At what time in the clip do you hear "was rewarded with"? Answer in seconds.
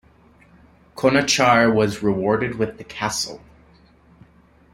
1.71-2.79